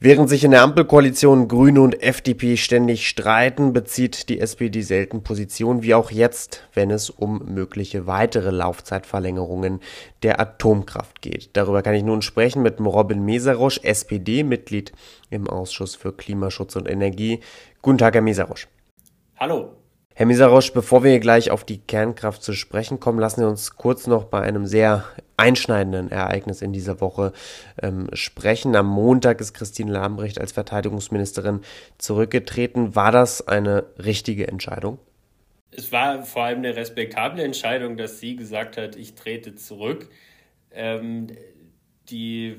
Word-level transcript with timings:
Während 0.00 0.28
sich 0.28 0.44
in 0.44 0.52
der 0.52 0.62
Ampelkoalition 0.62 1.48
Grüne 1.48 1.80
und 1.80 2.00
FDP 2.00 2.56
ständig 2.56 3.08
streiten, 3.08 3.72
bezieht 3.72 4.28
die 4.28 4.38
SPD 4.38 4.82
selten 4.82 5.24
Position, 5.24 5.82
wie 5.82 5.92
auch 5.92 6.12
jetzt, 6.12 6.62
wenn 6.72 6.92
es 6.92 7.10
um 7.10 7.52
mögliche 7.52 8.06
weitere 8.06 8.50
Laufzeitverlängerungen 8.50 9.80
der 10.22 10.38
Atomkraft 10.38 11.20
geht. 11.20 11.50
Darüber 11.54 11.82
kann 11.82 11.96
ich 11.96 12.04
nun 12.04 12.22
sprechen 12.22 12.62
mit 12.62 12.78
Robin 12.78 13.24
Mesarosch, 13.24 13.80
SPD, 13.82 14.44
Mitglied 14.44 14.92
im 15.30 15.48
Ausschuss 15.48 15.96
für 15.96 16.12
Klimaschutz 16.12 16.76
und 16.76 16.88
Energie. 16.88 17.40
Guten 17.82 17.98
Tag, 17.98 18.14
Herr 18.14 18.22
Mesarosch. 18.22 18.68
Hallo. 19.36 19.77
Herr 20.18 20.26
Misarosch, 20.26 20.72
bevor 20.72 21.04
wir 21.04 21.20
gleich 21.20 21.52
auf 21.52 21.62
die 21.62 21.78
Kernkraft 21.78 22.42
zu 22.42 22.52
sprechen 22.52 22.98
kommen, 22.98 23.20
lassen 23.20 23.42
wir 23.42 23.48
uns 23.48 23.76
kurz 23.76 24.08
noch 24.08 24.24
bei 24.24 24.40
einem 24.40 24.66
sehr 24.66 25.04
einschneidenden 25.36 26.10
Ereignis 26.10 26.60
in 26.60 26.72
dieser 26.72 27.00
Woche 27.00 27.32
ähm, 27.80 28.08
sprechen. 28.14 28.74
Am 28.74 28.88
Montag 28.88 29.40
ist 29.40 29.54
Christine 29.54 29.92
Lambrecht 29.92 30.40
als 30.40 30.50
Verteidigungsministerin 30.50 31.60
zurückgetreten. 31.98 32.96
War 32.96 33.12
das 33.12 33.46
eine 33.46 33.84
richtige 33.96 34.48
Entscheidung? 34.48 34.98
Es 35.70 35.92
war 35.92 36.24
vor 36.24 36.42
allem 36.42 36.58
eine 36.58 36.74
respektable 36.74 37.44
Entscheidung, 37.44 37.96
dass 37.96 38.18
sie 38.18 38.34
gesagt 38.34 38.76
hat, 38.76 38.96
ich 38.96 39.14
trete 39.14 39.54
zurück. 39.54 40.10
Ähm, 40.72 41.28
die 42.10 42.56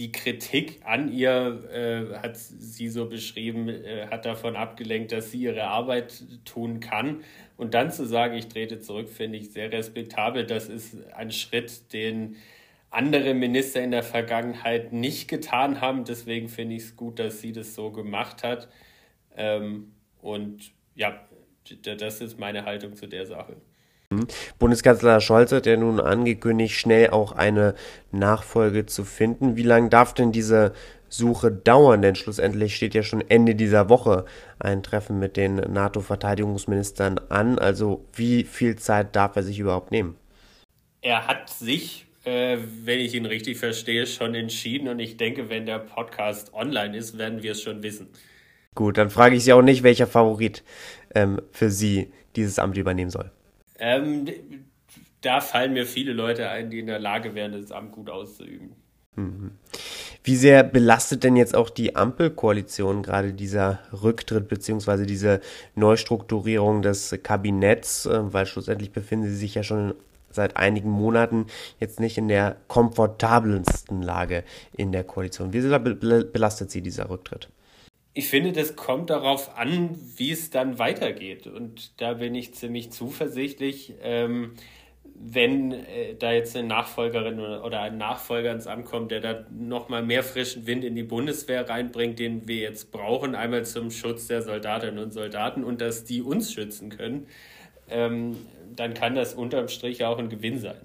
die 0.00 0.12
Kritik 0.12 0.80
an 0.82 1.12
ihr, 1.12 1.62
äh, 1.70 2.18
hat 2.20 2.34
sie 2.38 2.88
so 2.88 3.06
beschrieben, 3.06 3.68
äh, 3.68 4.06
hat 4.06 4.24
davon 4.24 4.56
abgelenkt, 4.56 5.12
dass 5.12 5.30
sie 5.30 5.42
ihre 5.42 5.64
Arbeit 5.64 6.24
tun 6.46 6.80
kann. 6.80 7.22
Und 7.58 7.74
dann 7.74 7.90
zu 7.90 8.06
sagen, 8.06 8.34
ich 8.34 8.48
trete 8.48 8.80
zurück, 8.80 9.10
finde 9.10 9.36
ich 9.36 9.50
sehr 9.50 9.70
respektabel. 9.70 10.46
Das 10.46 10.70
ist 10.70 10.96
ein 11.12 11.30
Schritt, 11.30 11.92
den 11.92 12.36
andere 12.88 13.34
Minister 13.34 13.82
in 13.82 13.90
der 13.90 14.02
Vergangenheit 14.02 14.90
nicht 14.94 15.28
getan 15.28 15.82
haben. 15.82 16.04
Deswegen 16.04 16.48
finde 16.48 16.76
ich 16.76 16.82
es 16.84 16.96
gut, 16.96 17.18
dass 17.18 17.42
sie 17.42 17.52
das 17.52 17.74
so 17.74 17.90
gemacht 17.90 18.42
hat. 18.42 18.68
Ähm, 19.36 19.92
und 20.22 20.72
ja, 20.94 21.20
das 21.82 22.22
ist 22.22 22.38
meine 22.38 22.64
Haltung 22.64 22.96
zu 22.96 23.06
der 23.06 23.26
Sache. 23.26 23.56
Mhm. 24.12 24.26
Bundeskanzler 24.58 25.20
Scholz 25.20 25.52
hat 25.52 25.66
ja 25.66 25.76
nun 25.76 26.00
angekündigt, 26.00 26.74
schnell 26.74 27.10
auch 27.10 27.32
eine 27.32 27.74
Nachfolge 28.10 28.86
zu 28.86 29.04
finden. 29.04 29.56
Wie 29.56 29.62
lange 29.62 29.88
darf 29.88 30.14
denn 30.14 30.32
diese 30.32 30.72
Suche 31.08 31.52
dauern? 31.52 32.02
Denn 32.02 32.16
schlussendlich 32.16 32.74
steht 32.74 32.94
ja 32.94 33.04
schon 33.04 33.22
Ende 33.28 33.54
dieser 33.54 33.88
Woche 33.88 34.24
ein 34.58 34.82
Treffen 34.82 35.20
mit 35.20 35.36
den 35.36 35.56
NATO-Verteidigungsministern 35.56 37.20
an. 37.28 37.58
Also 37.60 38.04
wie 38.12 38.42
viel 38.42 38.74
Zeit 38.76 39.14
darf 39.14 39.36
er 39.36 39.44
sich 39.44 39.60
überhaupt 39.60 39.92
nehmen? 39.92 40.16
Er 41.02 41.28
hat 41.28 41.48
sich, 41.48 42.06
äh, 42.24 42.58
wenn 42.84 42.98
ich 42.98 43.14
ihn 43.14 43.26
richtig 43.26 43.58
verstehe, 43.58 44.08
schon 44.08 44.34
entschieden. 44.34 44.88
Und 44.88 44.98
ich 44.98 45.18
denke, 45.18 45.48
wenn 45.50 45.66
der 45.66 45.78
Podcast 45.78 46.52
online 46.52 46.96
ist, 46.96 47.16
werden 47.16 47.44
wir 47.44 47.52
es 47.52 47.62
schon 47.62 47.84
wissen. 47.84 48.08
Gut, 48.74 48.98
dann 48.98 49.10
frage 49.10 49.36
ich 49.36 49.44
Sie 49.44 49.52
auch 49.52 49.62
nicht, 49.62 49.84
welcher 49.84 50.08
Favorit 50.08 50.64
ähm, 51.14 51.40
für 51.52 51.70
Sie 51.70 52.12
dieses 52.34 52.58
Amt 52.58 52.76
übernehmen 52.76 53.10
soll. 53.10 53.30
Ähm, 53.80 54.26
da 55.20 55.40
fallen 55.40 55.72
mir 55.72 55.86
viele 55.86 56.12
Leute 56.12 56.48
ein, 56.48 56.70
die 56.70 56.78
in 56.78 56.86
der 56.86 56.98
Lage 56.98 57.34
wären, 57.34 57.52
das 57.52 57.72
Amt 57.72 57.92
gut 57.92 58.08
auszuüben. 58.08 58.72
Mhm. 59.16 59.52
Wie 60.22 60.36
sehr 60.36 60.62
belastet 60.62 61.24
denn 61.24 61.36
jetzt 61.36 61.54
auch 61.54 61.70
die 61.70 61.96
Ampelkoalition 61.96 63.02
gerade 63.02 63.32
dieser 63.32 63.80
Rücktritt 64.02 64.48
bzw. 64.48 65.06
diese 65.06 65.40
Neustrukturierung 65.74 66.82
des 66.82 67.18
Kabinetts, 67.22 68.06
äh, 68.06 68.32
weil 68.32 68.46
schlussendlich 68.46 68.92
befinden 68.92 69.28
sie 69.28 69.36
sich 69.36 69.54
ja 69.54 69.62
schon 69.62 69.94
seit 70.30 70.56
einigen 70.56 70.90
Monaten 70.90 71.46
jetzt 71.80 72.00
nicht 72.00 72.16
in 72.16 72.28
der 72.28 72.56
komfortabelsten 72.68 74.02
Lage 74.02 74.44
in 74.76 74.92
der 74.92 75.04
Koalition. 75.04 75.52
Wie 75.52 75.60
sehr 75.60 75.78
belastet 75.78 76.70
sie 76.70 76.82
dieser 76.82 77.10
Rücktritt? 77.10 77.48
Ich 78.12 78.28
finde, 78.28 78.52
das 78.52 78.74
kommt 78.74 79.10
darauf 79.10 79.56
an, 79.56 79.96
wie 80.16 80.32
es 80.32 80.50
dann 80.50 80.78
weitergeht. 80.78 81.46
Und 81.46 82.00
da 82.00 82.14
bin 82.14 82.34
ich 82.34 82.54
ziemlich 82.54 82.90
zuversichtlich. 82.90 83.94
Ähm, 84.02 84.54
wenn 85.22 85.72
äh, 85.72 86.14
da 86.18 86.32
jetzt 86.32 86.56
eine 86.56 86.66
Nachfolgerin 86.66 87.38
oder 87.38 87.82
ein 87.82 87.98
Nachfolger 87.98 88.52
ins 88.52 88.66
Amt 88.66 88.86
kommt, 88.86 89.10
der 89.10 89.20
da 89.20 89.46
nochmal 89.50 90.02
mehr 90.02 90.22
frischen 90.22 90.66
Wind 90.66 90.82
in 90.82 90.94
die 90.94 91.02
Bundeswehr 91.02 91.68
reinbringt, 91.68 92.18
den 92.18 92.48
wir 92.48 92.56
jetzt 92.56 92.90
brauchen, 92.90 93.34
einmal 93.34 93.64
zum 93.66 93.90
Schutz 93.90 94.28
der 94.28 94.42
Soldatinnen 94.42 94.98
und 94.98 95.12
Soldaten 95.12 95.62
und 95.62 95.80
dass 95.80 96.04
die 96.04 96.22
uns 96.22 96.52
schützen 96.52 96.88
können, 96.88 97.26
ähm, 97.90 98.36
dann 98.74 98.94
kann 98.94 99.14
das 99.14 99.34
unterm 99.34 99.68
Strich 99.68 100.04
auch 100.04 100.18
ein 100.18 100.30
Gewinn 100.30 100.58
sein. 100.58 100.80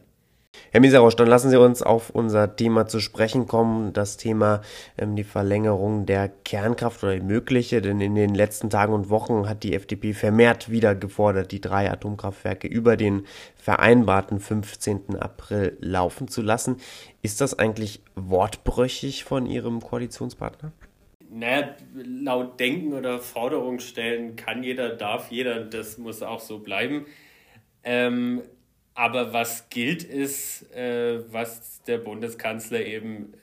Herr 0.72 0.82
Miserosch, 0.82 1.16
dann 1.16 1.28
lassen 1.28 1.50
Sie 1.50 1.60
uns 1.60 1.82
auf 1.82 2.10
unser 2.10 2.56
Thema 2.56 2.88
zu 2.88 3.00
sprechen 3.00 3.48
kommen, 3.48 3.94
das 3.94 4.18
Thema 4.18 4.62
ähm, 4.98 5.16
die 5.16 5.24
Verlängerung 5.24 6.06
der 6.06 6.30
Kernkraft 6.30 7.04
oder 7.04 7.16
die 7.16 7.22
mögliche, 7.22 7.82
denn 7.82 8.02
in 8.02 8.16
den 8.16 8.36
letzten 8.36 8.70
Tagen 8.70 8.94
und 8.94 9.10
Wochen 9.10 9.48
hat 9.48 9.64
die 9.64 9.74
FDP 9.74 10.14
vermehrt 10.14 10.70
wieder 10.70 10.96
gefordert, 10.96 11.52
die 11.52 11.62
drei 11.62 11.92
Atomkraftwerke 11.92 12.68
über 12.68 12.98
den 12.98 13.26
vereinbarten 13.56 14.40
15. 14.40 15.18
April 15.20 15.78
laufen 15.80 16.28
zu 16.28 16.42
lassen. 16.42 16.78
Ist 17.22 17.42
das 17.42 17.58
eigentlich 17.58 18.02
wortbrüchig 18.16 19.24
von 19.24 19.46
Ihrem 19.46 19.82
Koalitionspartner? 19.82 20.72
Naja, 21.30 21.76
laut 21.94 22.60
Denken 22.60 22.94
oder 22.94 23.20
Forderung 23.20 23.80
stellen 23.80 24.36
kann 24.36 24.64
jeder, 24.64 24.90
darf 24.96 25.32
jeder, 25.32 25.66
das 25.66 25.98
muss 25.98 26.22
auch 26.22 26.40
so 26.40 26.60
bleiben. 26.60 27.06
Ähm, 27.84 28.42
aber 28.96 29.34
was 29.34 29.70
gilt 29.70 30.04
ist, 30.04 30.74
äh, 30.74 31.32
was 31.32 31.84
der 31.84 31.98
Bundeskanzler 32.00 32.84
eben 32.86 33.34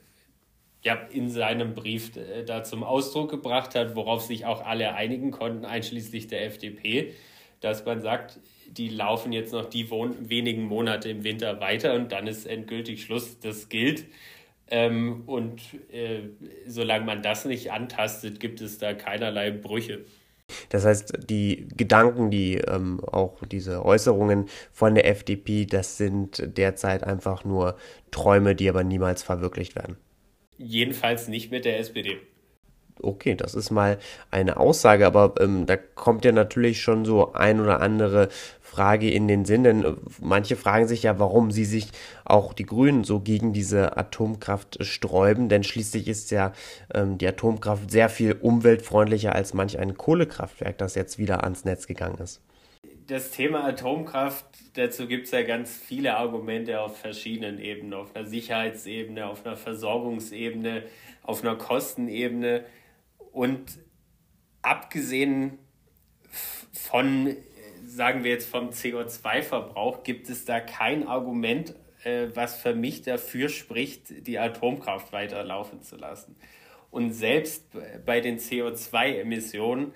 ja, 0.83 0.95
in 0.95 1.29
seinem 1.29 1.75
Brief 1.75 2.17
äh, 2.17 2.45
da 2.45 2.65
zum 2.65 2.83
Ausdruck 2.83 3.31
gebracht 3.31 3.75
hat, 3.75 3.95
worauf 3.95 4.23
sich 4.23 4.47
auch 4.47 4.65
alle 4.65 4.95
einigen 4.95 5.31
konnten, 5.31 5.65
einschließlich 5.65 6.27
der 6.27 6.47
FDP, 6.47 7.15
dass 7.61 7.85
man 7.85 8.01
sagt, 8.01 8.41
die 8.67 8.89
laufen 8.89 9.33
jetzt 9.33 9.53
noch 9.53 9.67
die 9.67 9.91
wenigen 9.91 10.65
Monate 10.65 11.11
im 11.11 11.23
Winter 11.23 11.61
weiter 11.61 11.95
und 11.95 12.11
dann 12.11 12.27
ist 12.27 12.47
endgültig 12.47 13.03
Schluss. 13.03 13.39
Das 13.39 13.69
gilt. 13.69 14.07
Ähm, 14.69 15.25
und 15.27 15.61
äh, 15.93 16.31
solange 16.67 17.05
man 17.05 17.23
das 17.23 17.45
nicht 17.45 17.71
antastet, 17.71 18.41
gibt 18.41 18.63
es 18.63 18.79
da 18.79 18.95
keinerlei 18.95 19.51
Brüche. 19.51 20.07
Das 20.69 20.85
heißt, 20.85 21.31
die 21.31 21.69
Gedanken, 21.77 22.31
die 22.31 22.57
ähm, 22.57 23.01
auch 23.05 23.39
diese 23.47 23.85
Äußerungen 23.85 24.47
von 24.73 24.95
der 24.95 25.09
FDP, 25.09 25.67
das 25.67 25.97
sind 25.97 26.43
derzeit 26.57 27.05
einfach 27.05 27.45
nur 27.45 27.77
Träume, 28.11 28.55
die 28.55 28.69
aber 28.69 28.85
niemals 28.85 29.23
verwirklicht 29.23 29.77
werden. 29.77 29.97
Jedenfalls 30.59 31.29
nicht 31.29 31.51
mit 31.51 31.65
der 31.65 31.79
SPD. 31.79 32.19
Okay, 33.03 33.35
das 33.35 33.55
ist 33.55 33.71
mal 33.71 33.99
eine 34.31 34.57
Aussage, 34.57 35.07
aber 35.07 35.35
ähm, 35.41 35.67
da 35.67 35.77
kommt 35.77 36.25
ja 36.25 36.33
natürlich 36.33 36.81
schon 36.81 37.05
so 37.05 37.33
ein 37.33 37.61
oder 37.61 37.81
andere 37.81 38.29
Frage 38.61 39.11
in 39.11 39.29
den 39.29 39.45
Sinn, 39.45 39.65
denn 39.65 39.85
äh, 39.85 39.93
manche 40.21 40.57
fragen 40.57 40.89
sich 40.89 41.03
ja, 41.03 41.19
warum 41.19 41.51
sie 41.51 41.67
sich 41.67 41.89
auch 42.25 42.55
die 42.55 42.65
Grünen 42.65 43.05
so 43.05 43.21
gegen 43.21 43.53
diese 43.53 43.99
Atomkraft 43.99 44.83
sträuben, 44.83 45.51
denn 45.51 45.63
schließlich 45.63 46.09
ist 46.09 46.31
ja 46.31 46.53
ähm, 46.95 47.19
die 47.19 47.27
Atomkraft 47.27 47.91
sehr 47.91 48.09
viel 48.09 48.33
umweltfreundlicher 48.33 49.35
als 49.35 49.53
manch 49.53 49.79
ein 49.79 49.99
Kohlekraftwerk, 49.99 50.79
das 50.79 50.95
jetzt 50.95 51.19
wieder 51.19 51.45
ans 51.45 51.67
Netz 51.67 51.87
gegangen 51.87 52.19
ist. 52.19 52.41
Das 53.09 53.31
Thema 53.31 53.65
Atomkraft, 53.65 54.47
dazu 54.75 55.07
gibt 55.07 55.27
es 55.27 55.33
ja 55.33 55.43
ganz 55.43 55.77
viele 55.77 56.17
Argumente 56.17 56.81
auf 56.81 56.97
verschiedenen 56.97 57.59
Ebenen, 57.59 57.93
auf 57.93 58.17
einer 58.17 58.27
Sicherheitsebene, 58.27 59.27
auf 59.27 59.45
einer 59.45 59.57
Versorgungsebene, 59.57 60.85
auf 61.23 61.43
einer 61.43 61.57
Kostenebene 61.57 62.65
und 63.33 63.79
abgesehen 64.63 65.59
von 66.73 67.37
sagen 67.85 68.25
wir 68.25 68.31
jetzt 68.31 68.49
vom 68.49 68.71
CO2-Verbrauch, 68.71 70.03
gibt 70.03 70.31
es 70.31 70.45
da 70.45 70.61
kein 70.61 71.07
Argument, 71.07 71.75
äh, 72.05 72.29
was 72.35 72.57
für 72.57 72.75
mich 72.75 73.03
dafür 73.03 73.49
spricht, 73.49 74.27
die 74.27 74.39
Atomkraft 74.39 75.13
weiterlaufen 75.13 75.83
zu 75.83 75.97
lassen. 75.97 76.37
Und 76.91 77.13
selbst 77.13 77.65
bei 78.05 78.21
den 78.21 78.39
CO2-Emissionen 78.39 79.93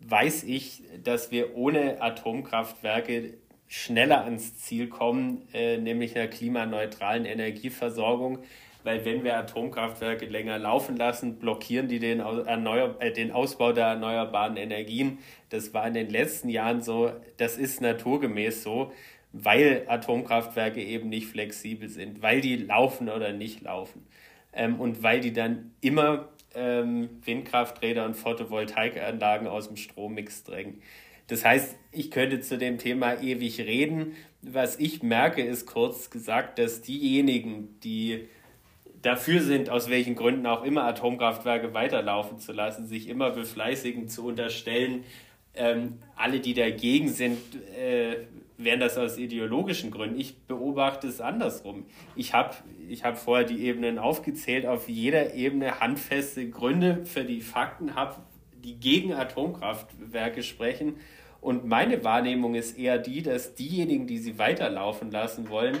weiß 0.00 0.44
ich, 0.44 0.82
dass 1.02 1.30
wir 1.30 1.56
ohne 1.56 2.00
Atomkraftwerke 2.02 3.34
schneller 3.68 4.24
ans 4.24 4.56
Ziel 4.56 4.88
kommen, 4.88 5.46
äh, 5.52 5.76
nämlich 5.78 6.16
einer 6.16 6.26
klimaneutralen 6.26 7.24
Energieversorgung, 7.24 8.40
weil 8.84 9.04
wenn 9.04 9.24
wir 9.24 9.36
Atomkraftwerke 9.36 10.26
länger 10.26 10.58
laufen 10.58 10.96
lassen, 10.96 11.38
blockieren 11.38 11.88
die 11.88 11.98
den, 11.98 12.20
Erneuer 12.20 12.96
äh, 13.00 13.12
den 13.12 13.32
Ausbau 13.32 13.72
der 13.72 13.86
erneuerbaren 13.86 14.56
Energien. 14.56 15.18
Das 15.48 15.74
war 15.74 15.86
in 15.86 15.94
den 15.94 16.10
letzten 16.10 16.48
Jahren 16.48 16.82
so, 16.82 17.12
das 17.36 17.56
ist 17.56 17.80
naturgemäß 17.80 18.62
so, 18.62 18.92
weil 19.32 19.84
Atomkraftwerke 19.88 20.82
eben 20.82 21.08
nicht 21.08 21.28
flexibel 21.28 21.88
sind, 21.88 22.22
weil 22.22 22.40
die 22.40 22.56
laufen 22.56 23.08
oder 23.08 23.32
nicht 23.32 23.62
laufen 23.62 24.06
ähm, 24.52 24.80
und 24.80 25.02
weil 25.02 25.20
die 25.20 25.32
dann 25.32 25.72
immer 25.80 26.28
ähm, 26.54 27.10
Windkrafträder 27.24 28.04
und 28.04 28.14
Photovoltaikanlagen 28.14 29.46
aus 29.46 29.68
dem 29.68 29.76
Strommix 29.76 30.42
drängen. 30.42 30.82
Das 31.28 31.44
heißt, 31.44 31.76
ich 31.92 32.10
könnte 32.10 32.40
zu 32.40 32.58
dem 32.58 32.78
Thema 32.78 33.22
ewig 33.22 33.60
reden. 33.60 34.16
Was 34.42 34.80
ich 34.80 35.02
merke, 35.02 35.42
ist 35.42 35.66
kurz 35.66 36.10
gesagt, 36.10 36.58
dass 36.58 36.82
diejenigen, 36.82 37.78
die 37.84 38.28
dafür 39.02 39.40
sind, 39.40 39.70
aus 39.70 39.88
welchen 39.88 40.14
Gründen 40.14 40.46
auch 40.46 40.64
immer 40.64 40.84
Atomkraftwerke 40.84 41.74
weiterlaufen 41.74 42.38
zu 42.38 42.52
lassen, 42.52 42.86
sich 42.86 43.08
immer 43.08 43.30
befleißigen 43.30 44.08
zu 44.08 44.26
unterstellen, 44.26 45.04
ähm, 45.54 45.98
alle, 46.16 46.40
die 46.40 46.54
dagegen 46.54 47.08
sind, 47.08 47.38
äh, 47.76 48.26
wären 48.56 48.80
das 48.80 48.98
aus 48.98 49.18
ideologischen 49.18 49.90
Gründen. 49.90 50.20
Ich 50.20 50.36
beobachte 50.42 51.08
es 51.08 51.20
andersrum. 51.20 51.86
Ich 52.14 52.34
habe 52.34 52.54
ich 52.88 53.04
hab 53.04 53.18
vorher 53.18 53.46
die 53.46 53.64
Ebenen 53.64 53.98
aufgezählt, 53.98 54.66
auf 54.66 54.88
jeder 54.88 55.34
Ebene 55.34 55.80
handfeste 55.80 56.48
Gründe 56.48 57.04
für 57.04 57.24
die 57.24 57.40
Fakten 57.40 57.94
habe, 57.94 58.16
die 58.62 58.78
gegen 58.78 59.12
Atomkraftwerke 59.12 60.42
sprechen. 60.42 60.96
Und 61.40 61.64
meine 61.64 62.04
Wahrnehmung 62.04 62.54
ist 62.54 62.78
eher 62.78 62.98
die, 62.98 63.22
dass 63.22 63.54
diejenigen, 63.54 64.06
die 64.06 64.18
sie 64.18 64.38
weiterlaufen 64.38 65.10
lassen 65.10 65.48
wollen, 65.48 65.78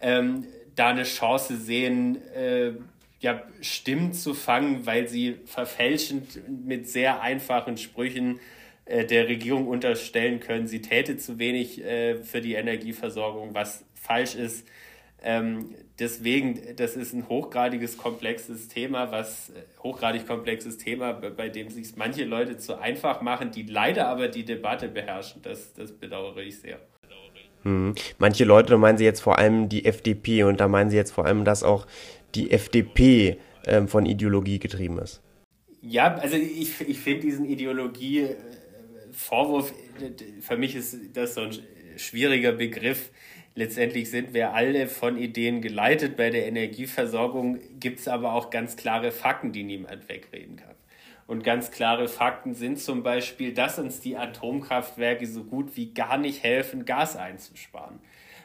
ähm, 0.00 0.44
da 0.74 0.88
eine 0.88 1.04
Chance 1.04 1.56
sehen, 1.56 2.18
äh, 2.32 2.72
ja, 3.20 3.42
Stimmen 3.60 4.12
zu 4.12 4.34
fangen, 4.34 4.86
weil 4.86 5.08
sie 5.08 5.36
verfälschend 5.46 6.40
mit 6.66 6.88
sehr 6.88 7.22
einfachen 7.22 7.78
Sprüchen 7.78 8.38
äh, 8.84 9.06
der 9.06 9.28
Regierung 9.28 9.66
unterstellen 9.66 10.40
können, 10.40 10.66
sie 10.66 10.82
täte 10.82 11.16
zu 11.16 11.38
wenig 11.38 11.82
äh, 11.82 12.22
für 12.22 12.40
die 12.40 12.54
Energieversorgung, 12.54 13.54
was 13.54 13.84
falsch 13.94 14.34
ist. 14.34 14.68
Ähm, 15.22 15.74
deswegen, 15.98 16.76
das 16.76 16.96
ist 16.96 17.14
ein 17.14 17.26
hochgradiges 17.26 17.96
komplexes 17.96 18.68
Thema, 18.68 19.10
was 19.10 19.48
äh, 19.50 19.62
hochgradig 19.82 20.26
komplexes 20.26 20.76
Thema, 20.76 21.14
bei 21.14 21.48
dem 21.48 21.70
sich 21.70 21.96
manche 21.96 22.24
Leute 22.24 22.58
zu 22.58 22.78
einfach 22.78 23.22
machen, 23.22 23.50
die 23.50 23.62
leider 23.62 24.08
aber 24.08 24.28
die 24.28 24.44
Debatte 24.44 24.88
beherrschen. 24.88 25.40
Das, 25.40 25.72
das 25.72 25.92
bedauere 25.92 26.42
ich 26.42 26.60
sehr. 26.60 26.78
Hm. 27.64 27.94
Manche 28.18 28.44
Leute, 28.44 28.70
da 28.70 28.78
meinen 28.78 28.98
sie 28.98 29.04
jetzt 29.04 29.20
vor 29.20 29.38
allem 29.38 29.68
die 29.68 29.84
FDP 29.84 30.44
und 30.44 30.60
da 30.60 30.68
meinen 30.68 30.90
sie 30.90 30.96
jetzt 30.96 31.12
vor 31.12 31.26
allem, 31.26 31.44
dass 31.44 31.62
auch 31.62 31.86
die 32.34 32.50
FDP 32.50 33.36
ähm, 33.66 33.88
von 33.88 34.06
Ideologie 34.06 34.58
getrieben 34.58 34.98
ist. 34.98 35.20
Ja, 35.80 36.14
also 36.14 36.36
ich, 36.36 36.80
ich 36.80 36.98
finde 36.98 37.20
diesen 37.22 37.44
Ideologie-Vorwurf, 37.44 39.72
für 40.40 40.56
mich 40.56 40.74
ist 40.76 40.96
das 41.12 41.34
so 41.34 41.42
ein 41.42 41.50
schwieriger 41.96 42.52
Begriff. 42.52 43.10
Letztendlich 43.54 44.10
sind 44.10 44.32
wir 44.34 44.54
alle 44.54 44.88
von 44.88 45.16
Ideen 45.16 45.60
geleitet. 45.60 46.16
Bei 46.16 46.30
der 46.30 46.46
Energieversorgung 46.46 47.60
gibt 47.78 48.00
es 48.00 48.08
aber 48.08 48.32
auch 48.32 48.50
ganz 48.50 48.76
klare 48.76 49.12
Fakten, 49.12 49.52
die 49.52 49.62
niemand 49.62 50.08
wegreden 50.08 50.56
kann. 50.56 50.74
Und 51.26 51.42
ganz 51.42 51.70
klare 51.70 52.08
Fakten 52.08 52.54
sind 52.54 52.78
zum 52.78 53.02
Beispiel, 53.02 53.54
dass 53.54 53.78
uns 53.78 54.00
die 54.00 54.16
Atomkraftwerke 54.16 55.26
so 55.26 55.44
gut 55.44 55.76
wie 55.76 55.94
gar 55.94 56.18
nicht 56.18 56.42
helfen, 56.42 56.84
Gas 56.84 57.16
einzusparen. 57.16 57.98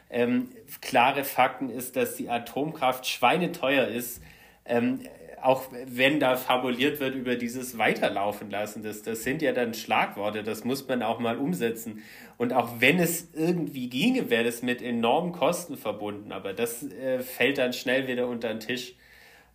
Ähm, 0.08 0.48
klare 0.80 1.24
Fakten 1.24 1.68
ist, 1.68 1.96
dass 1.96 2.16
die 2.16 2.30
Atomkraft 2.30 3.06
schweineteuer 3.06 3.86
ist. 3.86 4.22
Ähm, 4.64 5.00
auch 5.42 5.64
wenn 5.86 6.20
da 6.20 6.36
fabuliert 6.36 7.00
wird 7.00 7.14
über 7.14 7.36
dieses 7.36 7.78
Weiterlaufen 7.78 8.50
lassen, 8.50 8.82
das, 8.82 9.02
das 9.02 9.22
sind 9.22 9.42
ja 9.42 9.52
dann 9.52 9.72
Schlagworte, 9.74 10.42
das 10.42 10.64
muss 10.64 10.86
man 10.86 11.02
auch 11.02 11.18
mal 11.18 11.38
umsetzen. 11.38 12.02
Und 12.36 12.52
auch 12.52 12.80
wenn 12.80 12.98
es 12.98 13.28
irgendwie 13.34 13.88
ginge, 13.88 14.30
wäre 14.30 14.44
das 14.44 14.62
mit 14.62 14.82
enormen 14.82 15.32
Kosten 15.32 15.76
verbunden, 15.76 16.32
aber 16.32 16.52
das 16.52 16.82
äh, 16.82 17.20
fällt 17.20 17.58
dann 17.58 17.72
schnell 17.72 18.06
wieder 18.06 18.28
unter 18.28 18.48
den 18.48 18.60
Tisch. 18.60 18.94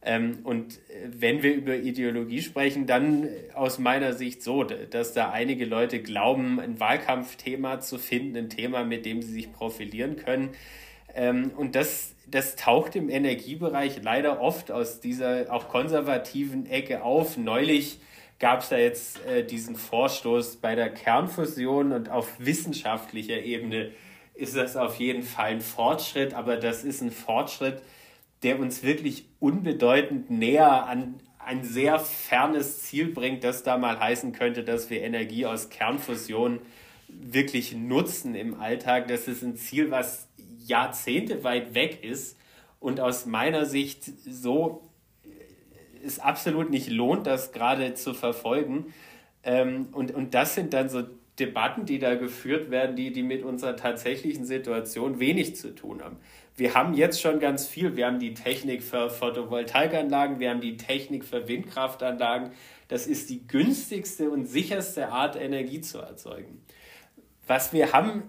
Ähm, 0.05 0.39
und 0.43 0.75
äh, 0.75 1.09
wenn 1.09 1.41
wir 1.41 1.55
über 1.55 1.75
Ideologie 1.75 2.41
sprechen, 2.41 2.85
dann 2.85 3.23
äh, 3.23 3.29
aus 3.55 3.79
meiner 3.79 4.13
Sicht 4.13 4.43
so, 4.43 4.63
dass 4.63 5.13
da 5.13 5.31
einige 5.31 5.65
Leute 5.65 5.99
glauben, 5.99 6.59
ein 6.59 6.79
Wahlkampfthema 6.79 7.79
zu 7.79 7.97
finden, 7.97 8.37
ein 8.37 8.49
Thema, 8.49 8.83
mit 8.83 9.05
dem 9.05 9.23
sie 9.23 9.33
sich 9.33 9.51
profilieren 9.51 10.15
können. 10.15 10.51
Ähm, 11.15 11.51
und 11.57 11.73
das, 11.73 12.13
das 12.29 12.55
taucht 12.55 12.95
im 12.95 13.09
Energiebereich 13.09 13.99
leider 14.03 14.41
oft 14.41 14.71
aus 14.71 14.99
dieser 14.99 15.51
auch 15.51 15.69
konservativen 15.69 16.67
Ecke 16.69 17.03
auf. 17.03 17.35
Neulich 17.35 17.99
gab 18.37 18.61
es 18.61 18.69
da 18.69 18.77
jetzt 18.77 19.25
äh, 19.25 19.43
diesen 19.43 19.75
Vorstoß 19.75 20.57
bei 20.57 20.75
der 20.75 20.89
Kernfusion 20.89 21.93
und 21.93 22.09
auf 22.09 22.31
wissenschaftlicher 22.37 23.41
Ebene 23.41 23.89
ist 24.35 24.55
das 24.55 24.75
auf 24.75 24.99
jeden 24.99 25.23
Fall 25.23 25.51
ein 25.51 25.61
Fortschritt, 25.61 26.33
aber 26.35 26.57
das 26.57 26.83
ist 26.83 27.01
ein 27.01 27.11
Fortschritt, 27.11 27.81
der 28.45 28.59
uns 28.59 28.83
wirklich 28.83 29.25
unbedeutend 29.39 30.29
näher 30.29 30.85
an 30.85 31.15
ein 31.39 31.63
sehr 31.63 31.99
fernes 31.99 32.83
Ziel 32.83 33.07
bringt, 33.11 33.43
das 33.43 33.63
da 33.63 33.75
mal 33.77 33.99
heißen 33.99 34.33
könnte, 34.33 34.63
dass 34.63 34.91
wir 34.91 35.01
Energie 35.01 35.47
aus 35.47 35.69
Kernfusion 35.69 36.59
wirklich 37.07 37.75
nutzen 37.75 38.35
im 38.35 38.59
Alltag. 38.59 39.07
Das 39.07 39.27
ist 39.27 39.41
ein 39.41 39.55
Ziel, 39.55 39.89
was 39.89 40.27
Jahrzehnte 40.63 41.43
weit 41.43 41.73
weg 41.73 42.03
ist 42.03 42.37
und 42.79 42.99
aus 42.99 43.25
meiner 43.25 43.65
Sicht 43.65 44.03
so 44.03 44.91
es 46.05 46.19
absolut 46.19 46.69
nicht 46.69 46.87
lohnt, 46.87 47.25
das 47.25 47.51
gerade 47.51 47.95
zu 47.95 48.13
verfolgen. 48.13 48.93
Ähm, 49.41 49.87
und, 49.91 50.13
und 50.13 50.35
das 50.35 50.53
sind 50.53 50.73
dann 50.73 50.87
so 50.87 51.01
Debatten, 51.39 51.87
die 51.87 51.97
da 51.97 52.13
geführt 52.13 52.69
werden, 52.69 52.95
die, 52.95 53.11
die 53.11 53.23
mit 53.23 53.43
unserer 53.43 53.75
tatsächlichen 53.75 54.45
Situation 54.45 55.19
wenig 55.19 55.55
zu 55.55 55.73
tun 55.73 56.03
haben 56.03 56.17
wir 56.57 56.73
haben 56.73 56.93
jetzt 56.93 57.21
schon 57.21 57.39
ganz 57.39 57.67
viel. 57.67 57.95
Wir 57.95 58.07
haben 58.07 58.19
die 58.19 58.33
Technik 58.33 58.81
für 58.81 59.09
Photovoltaikanlagen, 59.09 60.39
wir 60.39 60.49
haben 60.49 60.61
die 60.61 60.77
Technik 60.77 61.25
für 61.25 61.47
Windkraftanlagen. 61.47 62.51
Das 62.87 63.07
ist 63.07 63.29
die 63.29 63.45
günstigste 63.45 64.29
und 64.29 64.45
sicherste 64.45 65.09
Art, 65.09 65.35
Energie 65.35 65.81
zu 65.81 65.99
erzeugen. 65.99 66.61
Was 67.47 67.73
wir 67.73 67.91
haben, 67.91 68.23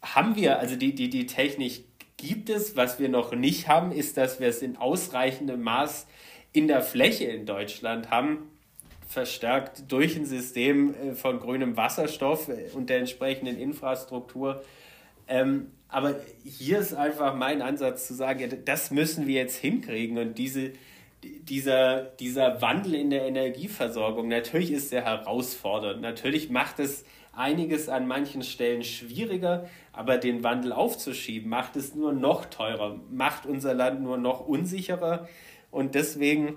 haben 0.00 0.36
wir, 0.36 0.58
also 0.58 0.76
die, 0.76 0.94
die, 0.94 1.10
die 1.10 1.26
Technik 1.26 1.84
gibt 2.16 2.48
es. 2.48 2.76
Was 2.76 2.98
wir 2.98 3.08
noch 3.08 3.34
nicht 3.34 3.68
haben, 3.68 3.92
ist, 3.92 4.16
dass 4.16 4.40
wir 4.40 4.48
es 4.48 4.62
in 4.62 4.76
ausreichendem 4.76 5.60
Maß 5.60 6.06
in 6.52 6.68
der 6.68 6.82
Fläche 6.82 7.24
in 7.24 7.46
Deutschland 7.46 8.10
haben, 8.10 8.50
verstärkt 9.06 9.90
durch 9.90 10.16
ein 10.16 10.24
System 10.24 10.94
äh, 10.94 11.14
von 11.14 11.40
grünem 11.40 11.76
Wasserstoff 11.76 12.48
und 12.74 12.88
der 12.88 12.98
entsprechenden 12.98 13.58
Infrastruktur. 13.58 14.62
Ähm, 15.28 15.72
aber 15.92 16.16
hier 16.44 16.78
ist 16.78 16.94
einfach 16.94 17.34
mein 17.34 17.62
Ansatz 17.62 18.06
zu 18.06 18.14
sagen, 18.14 18.40
ja, 18.40 18.48
das 18.48 18.90
müssen 18.90 19.26
wir 19.26 19.34
jetzt 19.34 19.56
hinkriegen 19.56 20.18
und 20.18 20.38
diese, 20.38 20.72
dieser, 21.22 22.02
dieser 22.02 22.62
Wandel 22.62 22.94
in 22.94 23.10
der 23.10 23.26
Energieversorgung, 23.26 24.28
natürlich 24.28 24.72
ist 24.72 24.92
er 24.92 25.04
herausfordernd, 25.04 26.00
natürlich 26.00 26.50
macht 26.50 26.78
es 26.78 27.04
einiges 27.32 27.88
an 27.88 28.06
manchen 28.06 28.42
Stellen 28.42 28.84
schwieriger, 28.84 29.68
aber 29.92 30.18
den 30.18 30.42
Wandel 30.42 30.72
aufzuschieben 30.72 31.48
macht 31.48 31.76
es 31.76 31.94
nur 31.94 32.12
noch 32.12 32.46
teurer, 32.46 32.98
macht 33.10 33.46
unser 33.46 33.74
Land 33.74 34.02
nur 34.02 34.18
noch 34.18 34.46
unsicherer. 34.46 35.28
Und 35.70 35.94
deswegen 35.94 36.56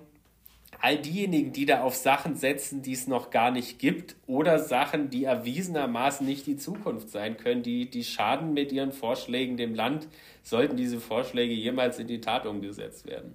all 0.81 0.97
diejenigen, 0.97 1.53
die 1.53 1.65
da 1.65 1.81
auf 1.81 1.95
Sachen 1.95 2.35
setzen, 2.35 2.81
die 2.81 2.93
es 2.93 3.07
noch 3.07 3.29
gar 3.29 3.51
nicht 3.51 3.79
gibt 3.79 4.15
oder 4.27 4.59
Sachen, 4.59 5.09
die 5.09 5.23
erwiesenermaßen 5.23 6.25
nicht 6.25 6.47
die 6.47 6.57
Zukunft 6.57 7.09
sein 7.09 7.37
können, 7.37 7.63
die, 7.63 7.89
die 7.89 8.03
schaden 8.03 8.53
mit 8.53 8.71
ihren 8.71 8.91
Vorschlägen 8.91 9.57
dem 9.57 9.75
Land, 9.75 10.07
sollten 10.43 10.77
diese 10.77 10.99
Vorschläge 10.99 11.53
jemals 11.53 11.99
in 11.99 12.07
die 12.07 12.21
Tat 12.21 12.45
umgesetzt 12.45 13.05
werden. 13.07 13.33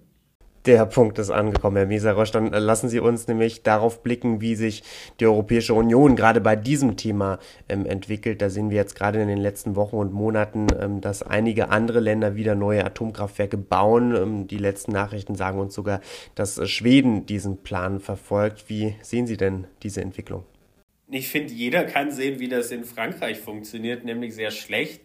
Der 0.67 0.85
Punkt 0.85 1.19
ist 1.19 1.31
angekommen, 1.31 1.79
Herr 1.79 1.87
Meserosch. 1.87 2.33
Dann 2.33 2.53
äh, 2.53 2.59
lassen 2.59 2.91
Sie 2.91 3.01
uns 3.01 3.27
nämlich 3.27 3.63
darauf 3.63 4.03
blicken, 4.03 4.43
wie 4.43 4.55
sich 4.55 4.83
die 5.19 5.27
Europäische 5.27 5.73
Union 5.73 6.17
gerade 6.17 6.43
bei 6.43 6.55
diesem 6.55 6.99
Thema 6.99 7.39
ähm, 7.71 7.87
entwickelt. 7.87 8.43
Da 8.43 8.51
sehen 8.51 8.69
wir 8.69 8.77
jetzt 8.77 8.95
gerade 8.95 9.23
in 9.23 9.29
den 9.29 9.39
letzten 9.39 9.75
Wochen 9.75 9.97
und 9.97 10.13
Monaten, 10.13 10.67
ähm, 10.79 11.01
dass 11.01 11.23
einige 11.23 11.71
andere 11.71 12.01
Länder 12.01 12.37
wieder 12.37 12.55
neue 12.55 12.85
Atomkraftwerke 12.85 13.57
bauen. 13.57 14.15
Ähm, 14.15 14.49
die 14.49 14.59
letzten 14.59 14.93
Nachrichten 14.93 15.35
sagen 15.35 15.59
uns 15.59 15.75
sogar, 15.75 16.03
dass 16.35 16.59
äh, 16.59 16.67
Schweden 16.67 17.25
diesen 17.25 17.63
Plan 17.63 17.99
verfolgt. 17.99 18.69
Wie 18.69 18.95
sehen 19.01 19.27
Sie 19.27 19.39
denn 19.39 19.67
diese 19.83 20.03
Entwicklung? 20.03 20.45
Ich 21.11 21.29
finde, 21.29 21.55
jeder 21.55 21.85
kann 21.85 22.13
sehen, 22.13 22.39
wie 22.39 22.49
das 22.49 22.71
in 22.71 22.85
Frankreich 22.85 23.39
funktioniert, 23.39 24.05
nämlich 24.05 24.35
sehr 24.35 24.51
schlecht. 24.51 25.01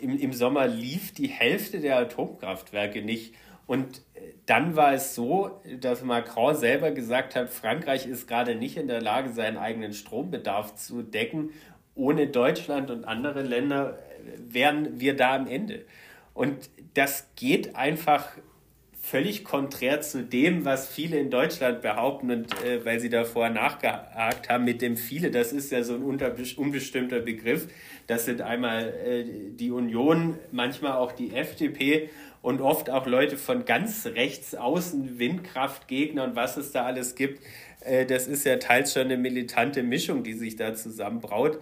Im, 0.00 0.18
Im 0.18 0.32
Sommer 0.32 0.66
lief 0.66 1.12
die 1.12 1.28
Hälfte 1.28 1.80
der 1.80 1.98
Atomkraftwerke 1.98 3.02
nicht. 3.02 3.34
Und 3.66 4.02
dann 4.46 4.76
war 4.76 4.92
es 4.92 5.14
so, 5.14 5.60
dass 5.80 6.02
Macron 6.02 6.54
selber 6.54 6.92
gesagt 6.92 7.34
hat, 7.34 7.50
Frankreich 7.50 8.06
ist 8.06 8.28
gerade 8.28 8.54
nicht 8.54 8.76
in 8.76 8.86
der 8.86 9.02
Lage, 9.02 9.32
seinen 9.32 9.56
eigenen 9.56 9.92
Strombedarf 9.92 10.76
zu 10.76 11.02
decken. 11.02 11.50
Ohne 11.94 12.28
Deutschland 12.28 12.90
und 12.90 13.04
andere 13.04 13.42
Länder 13.42 13.98
wären 14.38 15.00
wir 15.00 15.16
da 15.16 15.34
am 15.34 15.46
Ende. 15.48 15.84
Und 16.32 16.70
das 16.94 17.28
geht 17.34 17.74
einfach 17.74 18.28
völlig 19.06 19.44
konträr 19.44 20.00
zu 20.00 20.24
dem, 20.24 20.64
was 20.64 20.88
viele 20.88 21.18
in 21.18 21.30
Deutschland 21.30 21.80
behaupten 21.80 22.30
und 22.30 22.64
äh, 22.64 22.84
weil 22.84 22.98
sie 22.98 23.08
davor 23.08 23.50
nachgehakt 23.50 24.48
haben 24.48 24.64
mit 24.64 24.82
dem 24.82 24.96
viele, 24.96 25.30
das 25.30 25.52
ist 25.52 25.70
ja 25.70 25.84
so 25.84 25.94
ein 25.94 26.02
unbestimmter 26.02 27.20
Begriff. 27.20 27.68
Das 28.08 28.24
sind 28.24 28.42
einmal 28.42 28.92
äh, 29.06 29.24
die 29.52 29.70
Union, 29.70 30.38
manchmal 30.50 30.92
auch 30.92 31.12
die 31.12 31.32
FDP 31.32 32.10
und 32.46 32.60
oft 32.60 32.90
auch 32.90 33.08
Leute 33.08 33.36
von 33.36 33.64
ganz 33.64 34.06
rechts 34.06 34.54
außen, 34.54 35.18
Windkraftgegner 35.18 36.22
und 36.22 36.36
was 36.36 36.56
es 36.56 36.70
da 36.70 36.84
alles 36.84 37.16
gibt. 37.16 37.42
Äh, 37.80 38.06
das 38.06 38.28
ist 38.28 38.46
ja 38.46 38.58
teils 38.58 38.92
schon 38.92 39.06
eine 39.06 39.16
militante 39.16 39.82
Mischung, 39.82 40.22
die 40.22 40.34
sich 40.34 40.54
da 40.54 40.72
zusammenbraut. 40.72 41.58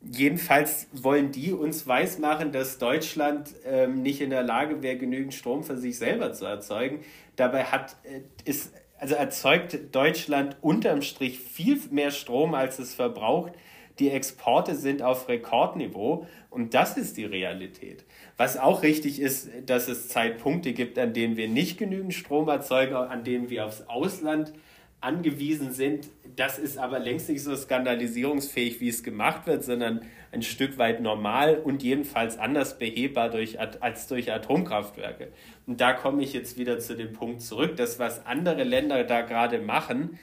Jedenfalls 0.00 0.86
wollen 0.92 1.32
die 1.32 1.52
uns 1.52 1.88
weismachen, 1.88 2.52
dass 2.52 2.78
Deutschland 2.78 3.52
ähm, 3.66 4.02
nicht 4.02 4.20
in 4.20 4.30
der 4.30 4.44
Lage 4.44 4.80
wäre, 4.80 4.96
genügend 4.96 5.34
Strom 5.34 5.64
für 5.64 5.76
sich 5.76 5.98
selber 5.98 6.32
zu 6.32 6.44
erzeugen. 6.44 7.00
Dabei 7.34 7.64
hat, 7.64 7.96
äh, 8.04 8.20
ist, 8.48 8.72
also 8.96 9.16
erzeugt 9.16 9.76
Deutschland 9.90 10.56
unterm 10.60 11.02
Strich 11.02 11.40
viel 11.40 11.80
mehr 11.90 12.12
Strom, 12.12 12.54
als 12.54 12.78
es 12.78 12.94
verbraucht. 12.94 13.54
Die 13.98 14.10
Exporte 14.10 14.74
sind 14.74 15.02
auf 15.02 15.28
Rekordniveau 15.28 16.26
und 16.50 16.74
das 16.74 16.96
ist 16.96 17.16
die 17.16 17.24
Realität. 17.24 18.04
Was 18.36 18.56
auch 18.56 18.82
richtig 18.82 19.20
ist, 19.20 19.50
dass 19.66 19.88
es 19.88 20.08
Zeitpunkte 20.08 20.72
gibt, 20.72 20.98
an 20.98 21.12
denen 21.12 21.36
wir 21.36 21.48
nicht 21.48 21.78
genügend 21.78 22.14
Strom 22.14 22.48
erzeugen, 22.48 22.94
an 22.94 23.24
denen 23.24 23.50
wir 23.50 23.66
aufs 23.66 23.82
Ausland 23.88 24.52
angewiesen 25.00 25.72
sind. 25.72 26.08
Das 26.36 26.58
ist 26.58 26.78
aber 26.78 26.98
längst 26.98 27.28
nicht 27.28 27.42
so 27.42 27.54
skandalisierungsfähig, 27.54 28.80
wie 28.80 28.88
es 28.88 29.02
gemacht 29.02 29.46
wird, 29.46 29.64
sondern 29.64 30.02
ein 30.32 30.42
Stück 30.42 30.78
weit 30.78 31.00
normal 31.00 31.58
und 31.58 31.82
jedenfalls 31.82 32.38
anders 32.38 32.78
behebbar 32.78 33.30
durch, 33.30 33.58
als 33.60 34.08
durch 34.08 34.32
Atomkraftwerke. 34.32 35.28
Und 35.66 35.80
da 35.80 35.92
komme 35.92 36.22
ich 36.22 36.32
jetzt 36.32 36.58
wieder 36.58 36.78
zu 36.80 36.96
dem 36.96 37.12
Punkt 37.12 37.42
zurück, 37.42 37.76
dass 37.76 37.98
was 37.98 38.26
andere 38.26 38.64
Länder 38.64 39.04
da 39.04 39.22
gerade 39.22 39.60
machen, 39.60 40.18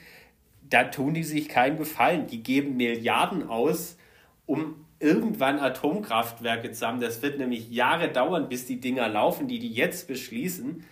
da 0.70 0.86
tun 0.86 1.14
die 1.14 1.24
sich 1.24 1.50
keinen 1.50 1.78
Gefallen. 1.78 2.28
Die 2.28 2.44
geben 2.44 2.78
Milliarden 2.78 3.48
aus, 3.48 3.98
um 4.46 4.86
irgendwann 5.00 5.60
Atomkraftwerke 5.60 6.72
zu 6.72 6.88
haben. 6.88 7.00
Das 7.00 7.22
wird 7.22 7.38
nämlich 7.38 7.70
Jahre 7.70 8.10
dauern, 8.10 8.50
bis 8.50 8.66
die 8.66 8.80
Dinger 8.80 9.08
laufen, 9.10 9.48
die 9.48 9.60
die 9.60 9.72
jetzt 9.72 10.08
beschließen. 10.08 10.84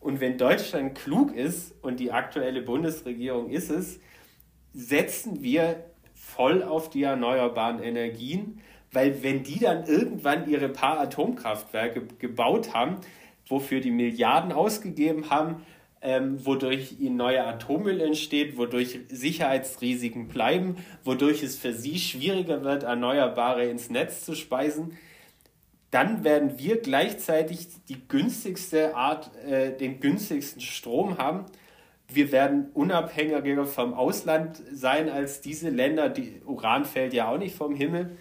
Und 0.00 0.20
wenn 0.20 0.38
Deutschland 0.38 0.96
klug 0.96 1.34
ist, 1.34 1.74
und 1.82 2.00
die 2.00 2.12
aktuelle 2.12 2.62
Bundesregierung 2.62 3.50
ist 3.50 3.70
es, 3.70 4.00
setzen 4.72 5.42
wir 5.42 5.84
voll 6.14 6.62
auf 6.62 6.88
die 6.88 7.02
erneuerbaren 7.02 7.82
Energien, 7.82 8.60
weil 8.92 9.22
wenn 9.22 9.42
die 9.42 9.58
dann 9.58 9.84
irgendwann 9.84 10.48
ihre 10.48 10.68
paar 10.68 11.00
Atomkraftwerke 11.00 12.02
gebaut 12.18 12.74
haben, 12.74 12.96
wofür 13.46 13.80
die 13.80 13.90
Milliarden 13.90 14.52
ausgegeben 14.52 15.30
haben, 15.30 15.62
ähm, 16.00 16.44
wodurch 16.44 16.96
ihnen 17.00 17.16
neuer 17.16 17.46
Atommüll 17.46 18.00
entsteht, 18.00 18.56
wodurch 18.56 19.00
Sicherheitsrisiken 19.08 20.28
bleiben, 20.28 20.76
wodurch 21.04 21.42
es 21.42 21.58
für 21.58 21.72
sie 21.72 21.98
schwieriger 21.98 22.62
wird, 22.62 22.84
Erneuerbare 22.84 23.66
ins 23.66 23.90
Netz 23.90 24.24
zu 24.24 24.34
speisen, 24.34 24.96
dann 25.90 26.22
werden 26.22 26.58
wir 26.58 26.80
gleichzeitig 26.80 27.68
die 27.88 28.06
günstigste 28.06 28.94
Art, 28.94 29.30
äh, 29.44 29.76
den 29.76 30.00
günstigsten 30.00 30.60
Strom 30.60 31.18
haben. 31.18 31.46
Wir 32.12 32.30
werden 32.30 32.68
unabhängiger 32.74 33.66
vom 33.66 33.94
Ausland 33.94 34.62
sein 34.70 35.08
als 35.08 35.40
diese 35.40 35.70
Länder. 35.70 36.08
Die 36.08 36.40
Uran 36.44 36.84
fällt 36.84 37.14
ja 37.14 37.28
auch 37.28 37.38
nicht 37.38 37.56
vom 37.56 37.74
Himmel. 37.74 38.16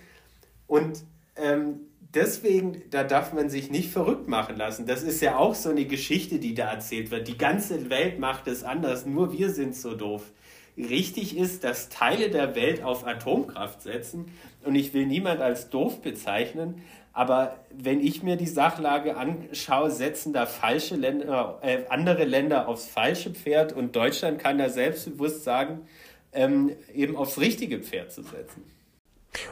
Und 0.66 1.04
ähm, 1.36 1.87
deswegen, 2.14 2.82
da 2.90 3.04
darf 3.04 3.34
man 3.34 3.50
sich 3.50 3.70
nicht 3.70 3.92
verrückt 3.92 4.28
machen 4.28 4.58
lassen. 4.58 4.86
Das 4.86 5.04
ist 5.04 5.22
ja 5.22 5.38
auch 5.38 5.56
so 5.56 5.70
eine 5.70 5.86
Geschichte, 5.86 6.40
die 6.40 6.54
da 6.54 6.72
erzählt 6.72 7.12
wird. 7.12 7.28
Die 7.28 7.38
ganze 7.38 7.90
Welt 7.90 8.20
macht 8.20 8.48
es 8.48 8.64
anders, 8.64 9.06
nur 9.06 9.34
wir 9.34 9.50
sind 9.52 9.76
so 9.76 9.96
doof. 9.96 10.24
Richtig 10.78 11.36
ist, 11.36 11.64
dass 11.64 11.90
Teile 11.90 12.30
der 12.30 12.56
Welt 12.56 12.84
auf 12.84 13.08
Atomkraft 13.08 13.82
setzen 13.82 14.32
und 14.64 14.76
ich 14.76 14.94
will 14.94 15.08
niemand 15.08 15.42
als 15.42 15.70
doof 15.70 16.02
bezeichnen, 16.02 16.84
aber 17.14 17.66
wenn 17.74 18.00
ich 18.00 18.22
mir 18.22 18.36
die 18.36 18.46
Sachlage 18.46 19.18
anschaue, 19.18 19.90
setzen 19.90 20.34
da 20.34 20.46
falsche 20.46 20.96
Länder, 20.96 21.58
äh, 21.64 21.80
andere 21.90 22.26
Länder 22.26 22.68
aufs 22.68 22.86
falsche 22.86 23.32
Pferd 23.32 23.74
und 23.74 23.96
Deutschland 23.96 24.38
kann 24.38 24.60
da 24.60 24.70
selbstbewusst 24.70 25.44
sagen, 25.44 25.88
ähm, 26.32 26.74
eben 26.94 27.16
aufs 27.16 27.40
richtige 27.40 27.80
Pferd 27.80 28.12
zu 28.12 28.22
setzen. 28.22 28.64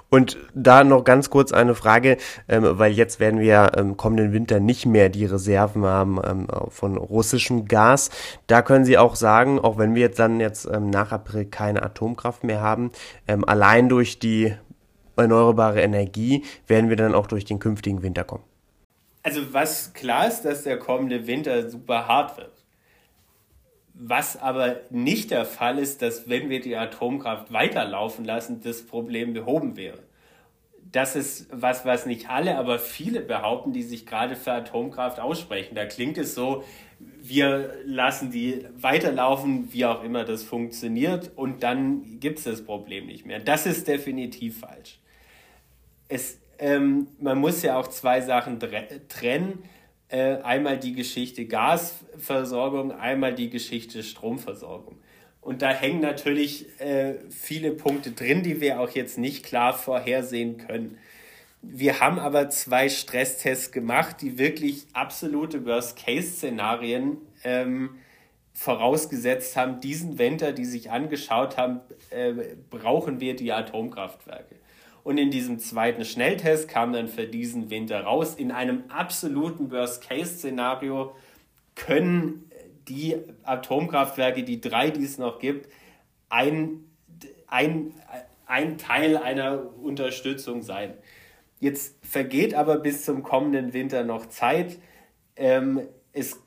Und 0.09 0.37
da 0.53 0.83
noch 0.83 1.03
ganz 1.03 1.29
kurz 1.29 1.51
eine 1.51 1.75
Frage, 1.75 2.17
ähm, 2.47 2.63
weil 2.79 2.91
jetzt 2.93 3.19
werden 3.19 3.39
wir 3.39 3.73
ähm, 3.75 3.97
kommenden 3.97 4.33
Winter 4.33 4.59
nicht 4.59 4.85
mehr 4.85 5.09
die 5.09 5.25
Reserven 5.25 5.85
haben 5.85 6.19
ähm, 6.23 6.47
von 6.69 6.97
russischem 6.97 7.65
Gas. 7.65 8.09
Da 8.47 8.61
können 8.61 8.85
Sie 8.85 8.97
auch 8.97 9.15
sagen, 9.15 9.59
auch 9.59 9.77
wenn 9.77 9.95
wir 9.95 10.01
jetzt 10.01 10.19
dann 10.19 10.39
jetzt 10.39 10.65
ähm, 10.65 10.89
nach 10.89 11.11
April 11.11 11.45
keine 11.45 11.83
Atomkraft 11.83 12.43
mehr 12.43 12.61
haben, 12.61 12.91
ähm, 13.27 13.43
allein 13.45 13.89
durch 13.89 14.19
die 14.19 14.55
erneuerbare 15.15 15.81
Energie 15.81 16.43
werden 16.67 16.89
wir 16.89 16.97
dann 16.97 17.15
auch 17.15 17.27
durch 17.27 17.45
den 17.45 17.59
künftigen 17.59 18.01
Winter 18.01 18.23
kommen. 18.23 18.43
Also 19.23 19.53
was 19.53 19.93
klar 19.93 20.27
ist, 20.27 20.43
dass 20.43 20.63
der 20.63 20.77
kommende 20.77 21.25
Winter 21.25 21.69
super 21.69 22.07
hart 22.07 22.37
wird. 22.37 22.54
Was 23.97 24.35
aber 24.35 24.81
nicht 24.89 25.31
der 25.31 25.45
Fall 25.45 25.79
ist, 25.79 26.01
dass 26.01 26.27
wenn 26.27 26.49
wir 26.49 26.59
die 26.59 26.75
Atomkraft 26.75 27.53
weiterlaufen 27.53 28.25
lassen, 28.25 28.59
das 28.61 28.85
Problem 28.85 29.33
behoben 29.33 29.77
wäre. 29.77 29.99
Das 30.91 31.15
ist 31.15 31.47
was, 31.51 31.85
was 31.85 32.05
nicht 32.05 32.29
alle, 32.29 32.57
aber 32.57 32.77
viele 32.77 33.21
behaupten, 33.21 33.71
die 33.71 33.83
sich 33.83 34.05
gerade 34.05 34.35
für 34.35 34.51
Atomkraft 34.51 35.19
aussprechen. 35.19 35.75
Da 35.75 35.85
klingt 35.85 36.17
es 36.17 36.35
so, 36.35 36.63
wir 36.99 37.73
lassen 37.85 38.31
die 38.31 38.65
weiterlaufen, 38.77 39.71
wie 39.71 39.85
auch 39.85 40.03
immer 40.03 40.25
das 40.25 40.43
funktioniert, 40.43 41.31
und 41.35 41.63
dann 41.63 42.19
gibt 42.19 42.39
es 42.39 42.45
das 42.45 42.63
Problem 42.63 43.07
nicht 43.07 43.25
mehr. 43.25 43.39
Das 43.39 43.65
ist 43.65 43.87
definitiv 43.87 44.59
falsch. 44.59 44.99
Es, 46.07 46.39
ähm, 46.59 47.07
man 47.19 47.39
muss 47.39 47.61
ja 47.63 47.77
auch 47.77 47.87
zwei 47.87 48.21
Sachen 48.21 48.59
trennen 49.09 49.63
äh, 50.09 50.37
einmal 50.37 50.77
die 50.77 50.93
Geschichte 50.93 51.45
Gasversorgung, 51.45 52.91
einmal 52.91 53.33
die 53.33 53.49
Geschichte 53.49 54.03
Stromversorgung. 54.03 54.97
Und 55.41 55.61
da 55.61 55.69
hängen 55.69 56.01
natürlich 56.01 56.67
äh, 56.79 57.15
viele 57.29 57.71
Punkte 57.71 58.11
drin, 58.11 58.41
die 58.41 58.61
wir 58.61 58.79
auch 58.79 58.89
jetzt 58.89 59.17
nicht 59.17 59.45
klar 59.45 59.73
vorhersehen 59.73 60.57
können. 60.57 60.97
Wir 61.61 61.99
haben 61.99 62.19
aber 62.19 62.49
zwei 62.49 62.89
Stresstests 62.89 63.71
gemacht, 63.71 64.17
die 64.21 64.37
wirklich 64.37 64.87
absolute 64.93 65.65
Worst-Case-Szenarien 65.65 67.17
ähm, 67.43 67.97
vorausgesetzt 68.53 69.55
haben. 69.55 69.81
Diesen 69.81 70.17
Winter, 70.17 70.51
die 70.51 70.65
sich 70.65 70.91
angeschaut 70.91 71.57
haben, 71.57 71.81
äh, 72.09 72.33
brauchen 72.69 73.19
wir 73.19 73.35
die 73.35 73.51
Atomkraftwerke. 73.51 74.55
Und 75.05 75.19
in 75.19 75.29
diesem 75.29 75.59
zweiten 75.59 76.03
Schnelltest 76.03 76.67
kam 76.67 76.91
dann 76.91 77.07
für 77.07 77.27
diesen 77.27 77.69
Winter 77.69 78.01
raus, 78.01 78.33
in 78.33 78.51
einem 78.51 78.85
absoluten 78.89 79.69
Worst-Case-Szenario 79.69 81.15
können 81.75 82.49
die 82.87 83.15
Atomkraftwerke, 83.43 84.41
die 84.41 84.59
drei, 84.59 84.89
die 84.89 85.03
es 85.03 85.19
noch 85.19 85.37
gibt, 85.37 85.69
ein, 86.27 86.85
ein, 87.45 87.93
ein 88.47 88.79
Teil 88.79 89.17
einer 89.17 89.75
Unterstützung 89.79 90.63
sein. 90.63 90.95
Jetzt 91.59 92.03
vergeht 92.03 92.55
aber 92.55 92.79
bis 92.79 93.05
zum 93.05 93.21
kommenden 93.21 93.73
Winter 93.73 94.03
noch 94.03 94.25
Zeit. 94.25 94.79
Ähm, 95.35 95.81
es 96.13 96.39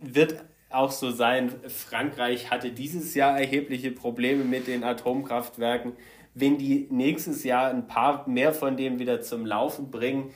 wird 0.00 0.44
auch 0.68 0.90
so 0.90 1.12
sein, 1.12 1.52
Frankreich 1.68 2.50
hatte 2.50 2.72
dieses 2.72 3.14
Jahr 3.14 3.38
erhebliche 3.38 3.92
Probleme 3.92 4.42
mit 4.42 4.66
den 4.66 4.82
Atomkraftwerken 4.82 5.92
wenn 6.34 6.58
die 6.58 6.86
nächstes 6.90 7.44
Jahr 7.44 7.70
ein 7.70 7.86
paar 7.86 8.28
mehr 8.28 8.52
von 8.52 8.76
dem 8.76 8.98
wieder 8.98 9.20
zum 9.20 9.44
Laufen 9.44 9.90
bringen, 9.90 10.30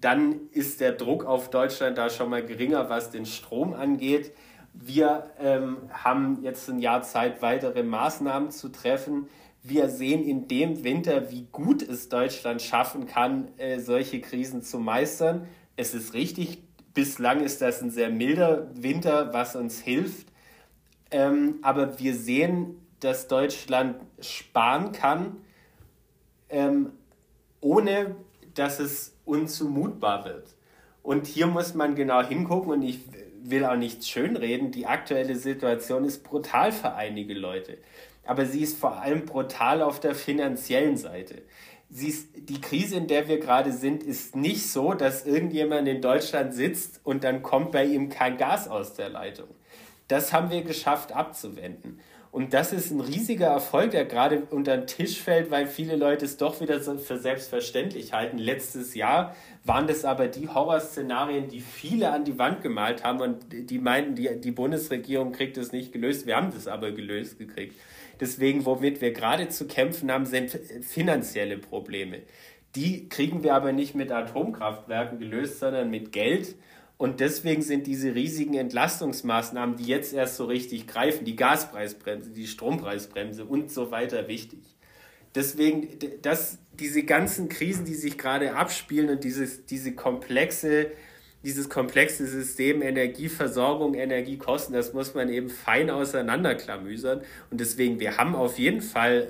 dann 0.00 0.48
ist 0.50 0.80
der 0.80 0.92
Druck 0.92 1.24
auf 1.24 1.50
Deutschland 1.50 1.98
da 1.98 2.10
schon 2.10 2.30
mal 2.30 2.44
geringer, 2.44 2.88
was 2.88 3.10
den 3.10 3.26
Strom 3.26 3.74
angeht. 3.74 4.32
Wir 4.72 5.30
ähm, 5.38 5.88
haben 5.90 6.42
jetzt 6.42 6.68
ein 6.68 6.78
Jahr 6.78 7.02
Zeit, 7.02 7.42
weitere 7.42 7.82
Maßnahmen 7.82 8.50
zu 8.50 8.70
treffen. 8.70 9.28
Wir 9.62 9.88
sehen 9.88 10.24
in 10.24 10.48
dem 10.48 10.84
Winter, 10.84 11.30
wie 11.30 11.46
gut 11.50 11.82
es 11.82 12.08
Deutschland 12.08 12.60
schaffen 12.60 13.06
kann, 13.06 13.48
äh, 13.56 13.78
solche 13.78 14.20
Krisen 14.20 14.62
zu 14.62 14.78
meistern. 14.78 15.46
Es 15.76 15.94
ist 15.94 16.12
richtig, 16.12 16.62
bislang 16.92 17.40
ist 17.40 17.62
das 17.62 17.82
ein 17.82 17.90
sehr 17.90 18.10
milder 18.10 18.68
Winter, 18.74 19.32
was 19.32 19.56
uns 19.56 19.80
hilft. 19.80 20.28
Ähm, 21.10 21.60
aber 21.62 21.98
wir 21.98 22.14
sehen 22.14 22.83
dass 23.00 23.28
Deutschland 23.28 23.96
sparen 24.20 24.92
kann, 24.92 25.36
ähm, 26.48 26.92
ohne 27.60 28.16
dass 28.54 28.78
es 28.78 29.16
unzumutbar 29.24 30.24
wird. 30.24 30.54
Und 31.02 31.26
hier 31.26 31.46
muss 31.46 31.74
man 31.74 31.94
genau 31.94 32.22
hingucken 32.22 32.72
und 32.72 32.82
ich 32.82 33.00
will 33.42 33.64
auch 33.64 33.76
nichts 33.76 34.08
schönreden. 34.08 34.70
Die 34.70 34.86
aktuelle 34.86 35.36
Situation 35.36 36.04
ist 36.04 36.24
brutal 36.24 36.72
für 36.72 36.94
einige 36.94 37.34
Leute. 37.34 37.78
Aber 38.24 38.46
sie 38.46 38.62
ist 38.62 38.78
vor 38.78 39.00
allem 39.02 39.26
brutal 39.26 39.82
auf 39.82 40.00
der 40.00 40.14
finanziellen 40.14 40.96
Seite. 40.96 41.42
Sie 41.90 42.08
ist, 42.08 42.28
die 42.34 42.60
Krise, 42.60 42.96
in 42.96 43.06
der 43.06 43.28
wir 43.28 43.38
gerade 43.38 43.72
sind, 43.72 44.02
ist 44.02 44.34
nicht 44.34 44.70
so, 44.70 44.94
dass 44.94 45.26
irgendjemand 45.26 45.86
in 45.86 46.00
Deutschland 46.00 46.54
sitzt 46.54 47.00
und 47.04 47.22
dann 47.22 47.42
kommt 47.42 47.72
bei 47.72 47.84
ihm 47.84 48.08
kein 48.08 48.38
Gas 48.38 48.66
aus 48.66 48.94
der 48.94 49.10
Leitung. 49.10 49.48
Das 50.08 50.32
haben 50.32 50.50
wir 50.50 50.62
geschafft 50.62 51.12
abzuwenden. 51.12 52.00
Und 52.34 52.52
das 52.52 52.72
ist 52.72 52.90
ein 52.90 53.00
riesiger 53.00 53.46
Erfolg, 53.46 53.92
der 53.92 54.06
gerade 54.06 54.42
unter 54.50 54.76
den 54.76 54.88
Tisch 54.88 55.22
fällt, 55.22 55.52
weil 55.52 55.68
viele 55.68 55.94
Leute 55.94 56.24
es 56.24 56.36
doch 56.36 56.60
wieder 56.60 56.80
für 56.80 57.16
selbstverständlich 57.16 58.12
halten. 58.12 58.38
Letztes 58.38 58.96
Jahr 58.96 59.36
waren 59.62 59.86
das 59.86 60.04
aber 60.04 60.26
die 60.26 60.48
Horrorszenarien, 60.48 61.46
die 61.46 61.60
viele 61.60 62.10
an 62.10 62.24
die 62.24 62.36
Wand 62.36 62.60
gemalt 62.60 63.04
haben 63.04 63.20
und 63.20 63.44
die 63.52 63.78
meinten, 63.78 64.16
die, 64.16 64.40
die 64.40 64.50
Bundesregierung 64.50 65.30
kriegt 65.30 65.56
es 65.58 65.70
nicht 65.70 65.92
gelöst. 65.92 66.26
Wir 66.26 66.34
haben 66.34 66.50
das 66.52 66.66
aber 66.66 66.90
gelöst 66.90 67.38
gekriegt. 67.38 67.76
Deswegen, 68.18 68.66
womit 68.66 69.00
wir 69.00 69.12
gerade 69.12 69.48
zu 69.48 69.68
kämpfen 69.68 70.10
haben, 70.10 70.26
sind 70.26 70.58
finanzielle 70.82 71.58
Probleme. 71.58 72.22
Die 72.74 73.08
kriegen 73.08 73.44
wir 73.44 73.54
aber 73.54 73.70
nicht 73.70 73.94
mit 73.94 74.10
Atomkraftwerken 74.10 75.20
gelöst, 75.20 75.60
sondern 75.60 75.88
mit 75.88 76.10
Geld. 76.10 76.56
Und 76.96 77.20
deswegen 77.20 77.62
sind 77.62 77.86
diese 77.86 78.14
riesigen 78.14 78.54
Entlastungsmaßnahmen, 78.54 79.76
die 79.76 79.86
jetzt 79.86 80.14
erst 80.14 80.36
so 80.36 80.44
richtig 80.44 80.86
greifen, 80.86 81.24
die 81.24 81.36
Gaspreisbremse, 81.36 82.30
die 82.30 82.46
Strompreisbremse 82.46 83.44
und 83.44 83.70
so 83.70 83.90
weiter 83.90 84.28
wichtig. 84.28 84.60
Deswegen, 85.34 85.88
dass 86.22 86.58
diese 86.78 87.02
ganzen 87.02 87.48
Krisen, 87.48 87.84
die 87.84 87.94
sich 87.94 88.16
gerade 88.16 88.54
abspielen 88.54 89.10
und 89.10 89.24
dieses, 89.24 89.66
diese 89.66 89.92
komplexe, 89.92 90.92
dieses 91.42 91.68
komplexe 91.68 92.26
System 92.26 92.80
Energieversorgung, 92.80 93.94
Energiekosten, 93.94 94.74
das 94.74 94.92
muss 94.92 95.14
man 95.14 95.28
eben 95.28 95.50
fein 95.50 95.90
auseinanderklamüsern. 95.90 97.22
Und 97.50 97.60
deswegen, 97.60 97.98
wir 97.98 98.16
haben 98.16 98.36
auf 98.36 98.58
jeden 98.58 98.80
Fall 98.80 99.28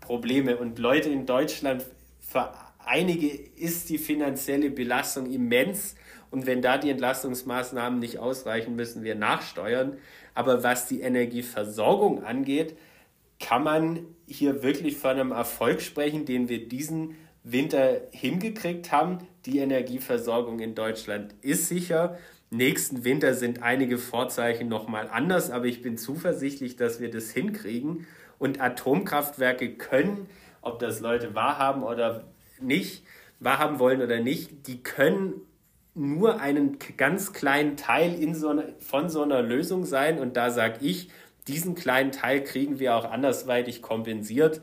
Probleme 0.00 0.56
und 0.56 0.78
Leute 0.78 1.10
in 1.10 1.26
Deutschland, 1.26 1.84
für 2.20 2.50
einige 2.78 3.28
ist 3.28 3.90
die 3.90 3.98
finanzielle 3.98 4.70
Belastung 4.70 5.30
immens 5.30 5.94
und 6.32 6.46
wenn 6.46 6.62
da 6.62 6.78
die 6.78 6.90
Entlastungsmaßnahmen 6.90 7.98
nicht 7.98 8.18
ausreichen, 8.18 8.74
müssen 8.74 9.04
wir 9.04 9.14
nachsteuern. 9.14 9.98
Aber 10.34 10.62
was 10.62 10.88
die 10.88 11.02
Energieversorgung 11.02 12.24
angeht, 12.24 12.74
kann 13.38 13.62
man 13.62 14.06
hier 14.26 14.62
wirklich 14.62 14.96
von 14.96 15.10
einem 15.10 15.30
Erfolg 15.30 15.82
sprechen, 15.82 16.24
den 16.24 16.48
wir 16.48 16.66
diesen 16.66 17.16
Winter 17.44 18.00
hingekriegt 18.12 18.92
haben. 18.92 19.18
Die 19.44 19.58
Energieversorgung 19.58 20.60
in 20.60 20.74
Deutschland 20.74 21.34
ist 21.42 21.68
sicher. 21.68 22.18
Nächsten 22.48 23.04
Winter 23.04 23.34
sind 23.34 23.62
einige 23.62 23.98
Vorzeichen 23.98 24.68
nochmal 24.68 25.10
anders, 25.12 25.50
aber 25.50 25.66
ich 25.66 25.82
bin 25.82 25.98
zuversichtlich, 25.98 26.76
dass 26.76 26.98
wir 26.98 27.10
das 27.10 27.30
hinkriegen. 27.30 28.06
Und 28.38 28.58
Atomkraftwerke 28.58 29.74
können, 29.74 30.28
ob 30.62 30.78
das 30.78 31.00
Leute 31.00 31.34
wahrhaben 31.34 31.82
oder 31.82 32.24
nicht, 32.58 33.04
wahrhaben 33.38 33.78
wollen 33.78 34.00
oder 34.00 34.20
nicht, 34.20 34.66
die 34.66 34.82
können 34.82 35.42
nur 35.94 36.40
einen 36.40 36.78
ganz 36.96 37.32
kleinen 37.32 37.76
Teil 37.76 38.34
so 38.34 38.48
eine, 38.48 38.74
von 38.80 39.08
so 39.08 39.22
einer 39.22 39.42
Lösung 39.42 39.84
sein. 39.84 40.18
Und 40.18 40.36
da 40.36 40.50
sage 40.50 40.78
ich, 40.80 41.10
diesen 41.48 41.74
kleinen 41.74 42.12
Teil 42.12 42.42
kriegen 42.42 42.78
wir 42.78 42.96
auch 42.96 43.10
andersweitig 43.10 43.82
kompensiert. 43.82 44.60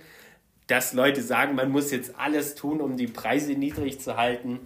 Dass 0.67 0.93
Leute 0.93 1.21
sagen, 1.21 1.55
man 1.55 1.71
muss 1.71 1.91
jetzt 1.91 2.17
alles 2.17 2.55
tun, 2.55 2.81
um 2.81 2.95
die 2.95 3.07
Preise 3.07 3.53
niedrig 3.53 3.99
zu 3.99 4.17
halten, 4.17 4.59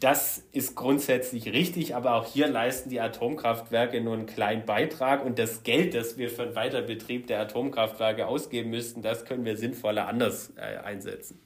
das 0.00 0.42
ist 0.52 0.74
grundsätzlich 0.74 1.52
richtig, 1.52 1.94
aber 1.94 2.14
auch 2.14 2.26
hier 2.26 2.46
leisten 2.46 2.90
die 2.90 3.00
Atomkraftwerke 3.00 4.00
nur 4.00 4.14
einen 4.14 4.26
kleinen 4.26 4.66
Beitrag 4.66 5.24
und 5.24 5.38
das 5.38 5.62
Geld, 5.62 5.94
das 5.94 6.18
wir 6.18 6.28
für 6.28 6.44
den 6.44 6.54
Weiterbetrieb 6.54 7.26
der 7.26 7.40
Atomkraftwerke 7.40 8.26
ausgeben 8.26 8.70
müssten, 8.70 9.00
das 9.00 9.24
können 9.24 9.44
wir 9.44 9.56
sinnvoller 9.56 10.06
anders 10.06 10.52
äh, 10.56 10.78
einsetzen. 10.78 11.40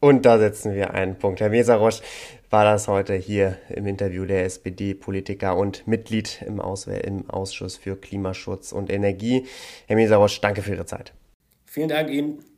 Und 0.00 0.26
da 0.26 0.38
setzen 0.38 0.74
wir 0.74 0.92
einen 0.92 1.16
Punkt. 1.18 1.40
Herr 1.40 1.48
Mesarosch 1.48 2.00
war 2.50 2.64
das 2.64 2.86
heute 2.86 3.14
hier 3.14 3.56
im 3.68 3.86
Interview 3.86 4.24
der 4.24 4.44
SPD-Politiker 4.44 5.56
und 5.56 5.86
Mitglied 5.86 6.42
im, 6.46 6.60
Auswehr 6.60 7.04
im 7.04 7.28
Ausschuss 7.30 7.76
für 7.76 7.96
Klimaschutz 7.96 8.72
und 8.72 8.90
Energie. 8.90 9.46
Herr 9.86 9.96
Mesarosch, 9.96 10.40
danke 10.40 10.62
für 10.62 10.72
Ihre 10.72 10.86
Zeit. 10.86 11.12
Vielen 11.64 11.88
Dank 11.88 12.10
Ihnen. 12.10 12.55